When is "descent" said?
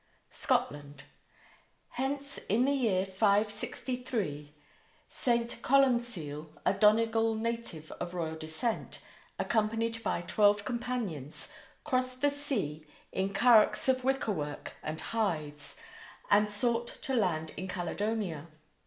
8.33-8.99